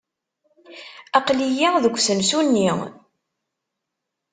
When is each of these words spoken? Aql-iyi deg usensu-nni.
Aql-iyi 1.17 1.67
deg 1.83 1.93
usensu-nni. 1.97 2.69